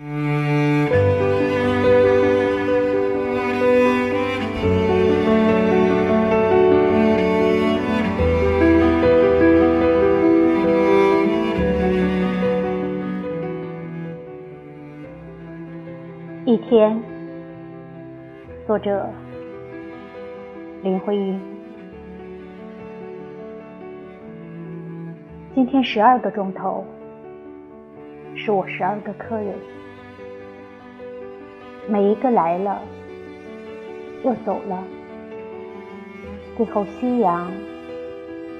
[0.00, 0.04] 一
[16.58, 17.02] 天，
[18.68, 19.10] 作者
[20.84, 21.40] 林徽因。
[25.56, 26.86] 今天十二个钟头，
[28.38, 29.54] 是我十二个客人，
[31.88, 32.80] 每一个来了
[34.24, 34.84] 又走了，
[36.56, 37.52] 最后夕阳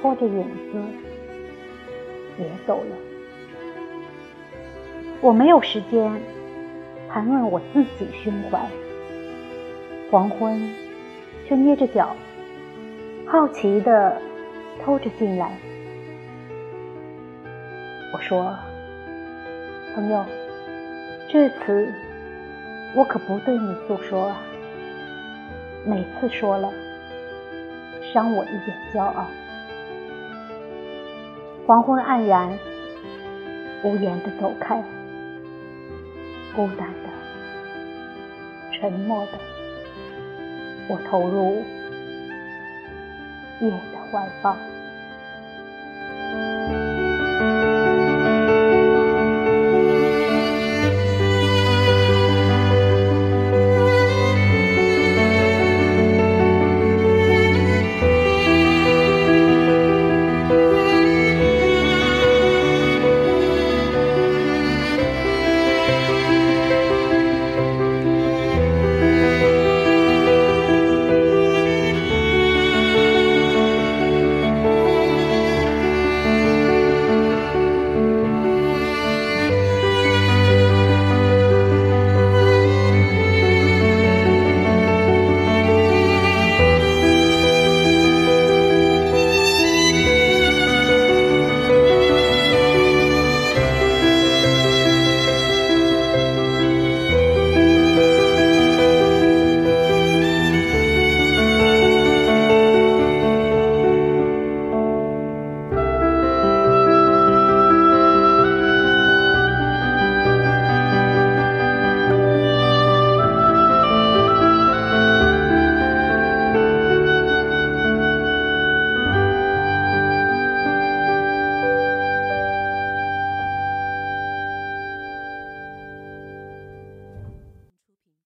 [0.00, 0.78] 拖着影子
[2.38, 2.96] 也走了。
[5.20, 6.12] 我没有时间。
[7.14, 8.58] 谈论我自己胸怀，
[10.10, 10.66] 黄昏
[11.46, 12.16] 却捏着脚，
[13.26, 14.16] 好奇的
[14.82, 15.52] 偷着进来。
[18.14, 18.56] 我说
[19.94, 20.24] ：“朋友，
[21.28, 21.92] 这次
[22.94, 24.40] 我可不对你诉说啊，
[25.84, 26.72] 每次说了，
[28.12, 29.26] 伤我一点骄傲。”
[31.66, 32.58] 黄昏黯然，
[33.82, 34.82] 无言的走开。
[36.56, 37.10] 孤单的，
[38.72, 39.32] 沉默的，
[40.88, 41.62] 我投入
[43.60, 44.56] 夜的怀抱。